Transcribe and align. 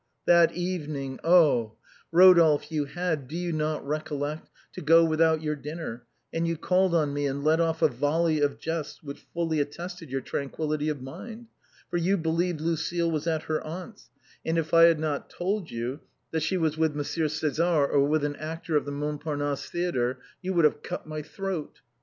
That 0.25 0.53
evening, 0.53 1.19
oh! 1.23 1.73
Eodolphe, 2.11 2.71
you 2.71 2.85
had, 2.85 3.27
do 3.27 3.37
you 3.37 3.51
not 3.53 3.85
recol 3.85 4.21
lect, 4.21 4.49
to 4.73 4.81
go 4.81 5.05
without 5.05 5.43
your 5.43 5.55
dinner, 5.55 6.07
and 6.33 6.47
you 6.47 6.57
called 6.57 6.95
on 6.95 7.13
me 7.13 7.27
and 7.27 7.43
let 7.43 7.59
off 7.59 7.83
a 7.83 7.87
volley 7.87 8.41
of 8.41 8.57
jests 8.57 9.03
which 9.03 9.19
fully 9.31 9.59
attested 9.59 10.09
your 10.09 10.21
tranquillity 10.21 10.89
of 10.89 11.03
mind. 11.03 11.49
For 11.91 11.97
you 11.97 12.17
believed 12.17 12.61
Lucile 12.61 13.11
was 13.11 13.27
at 13.27 13.43
her 13.43 13.61
aunt's, 13.63 14.09
and 14.43 14.57
if 14.57 14.73
I 14.73 14.85
had 14.85 15.29
told 15.29 15.69
you 15.69 15.99
that 16.31 16.41
she 16.41 16.57
Avas 16.57 16.77
with 16.77 16.95
Monsieur 16.95 17.25
César 17.27 17.87
or 17.87 18.03
with 18.03 18.25
an 18.25 18.35
actor 18.37 18.75
of 18.75 18.85
tlie 18.85 18.93
Montparnasse 18.93 19.69
Theatre, 19.69 20.17
you 20.41 20.55
would 20.55 20.65
have 20.65 20.81
cut 20.81 21.05
my 21.05 21.21
throat! 21.21 21.81